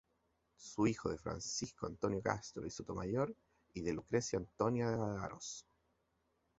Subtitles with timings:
[0.55, 3.35] Fue hijo de Francisco Antonio Castro y Sotomayor
[3.75, 5.67] y de Lucrecia Antonia de Araoz.